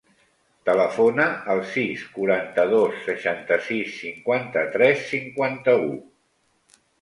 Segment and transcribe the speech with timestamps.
[0.67, 1.25] Telefona
[1.55, 5.93] al sis, quaranta-dos, seixanta-sis, cinquanta-tres, cinquanta-u.